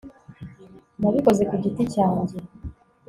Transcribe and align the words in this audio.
nabikoze 0.99 1.43
ku 1.49 1.55
giti 1.63 1.83
cyanjye 1.93 2.35